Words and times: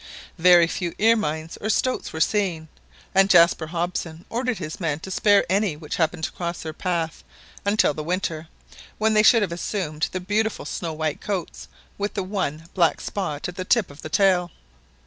Very 0.39 0.65
few 0.65 0.93
ermines 0.99 1.57
or 1.61 1.69
stoats 1.69 2.11
were 2.11 2.19
seen, 2.19 2.69
and 3.13 3.29
Jaspar 3.29 3.67
Hobson 3.67 4.25
ordered 4.31 4.57
his 4.57 4.79
men 4.79 4.99
to 5.01 5.11
spare 5.11 5.45
any 5.47 5.77
which 5.77 5.97
happened 5.97 6.23
to 6.23 6.31
cross 6.31 6.63
their 6.63 6.73
path 6.73 7.23
until 7.65 7.93
the 7.93 8.01
winter, 8.01 8.47
when 8.97 9.13
they 9.13 9.21
should 9.21 9.43
have 9.43 9.51
assumed 9.51 10.07
their 10.11 10.19
beautiful 10.19 10.65
snow 10.65 10.91
white 10.93 11.21
coats 11.21 11.67
with 11.99 12.15
the 12.15 12.23
one 12.23 12.65
black 12.73 12.99
spot 12.99 13.47
at 13.47 13.55
the 13.57 13.63
tip 13.63 13.91
of 13.91 14.01
the 14.01 14.09
tail. 14.09 14.49